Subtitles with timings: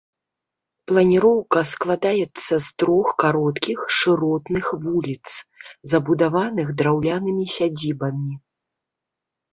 [0.91, 5.25] Планіроўка складаецца з трох кароткіх, шыротных вуліц,
[5.93, 8.33] забудаваных драўлянымі сядзібамі.